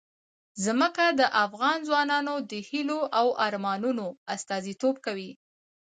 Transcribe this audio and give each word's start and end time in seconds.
ځمکه 0.65 1.05
د 1.19 1.21
افغان 1.45 1.77
ځوانانو 1.87 2.35
د 2.51 2.53
هیلو 2.69 2.99
او 3.19 3.27
ارمانونو 3.45 4.05
استازیتوب 4.35 4.95
کوي. 5.05 5.31